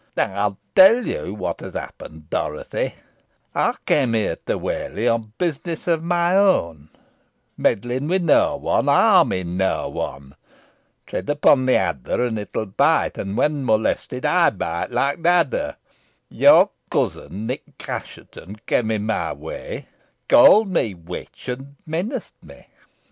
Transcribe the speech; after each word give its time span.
"I 0.17 0.47
will 0.47 0.57
tell 0.75 1.05
you 1.05 1.35
what 1.35 1.59
has 1.61 1.75
happened, 1.75 2.31
Dorothy," 2.31 2.95
pursued 2.95 2.95
Mother 2.95 3.47
Chattox. 3.63 3.77
"I 3.77 3.83
came 3.85 4.13
hither 4.13 4.35
to 4.47 4.57
Whalley 4.57 5.07
on 5.07 5.33
business 5.37 5.87
of 5.87 6.01
my 6.03 6.35
own; 6.35 6.89
meddling 7.55 8.07
with 8.07 8.23
no 8.23 8.57
one; 8.57 8.85
harming 8.87 9.57
no 9.57 9.89
one. 9.89 10.33
Tread 11.05 11.29
upon 11.29 11.67
the 11.67 11.75
adder 11.75 12.25
and 12.25 12.39
it 12.39 12.49
will 12.55 12.65
bite; 12.65 13.19
and, 13.19 13.37
when 13.37 13.63
molested, 13.63 14.25
I 14.25 14.49
bite 14.49 14.89
like 14.89 15.21
the 15.21 15.29
adder. 15.29 15.75
Your 16.31 16.71
cousin, 16.89 17.45
Nick 17.45 17.61
Assheton, 17.87 18.55
came 18.65 18.89
in 18.89 19.05
my 19.05 19.33
way, 19.33 19.85
called 20.27 20.69
me 20.69 20.95
'witch,' 20.95 21.47
and 21.47 21.75
menaced 21.85 22.33
me. 22.41 22.65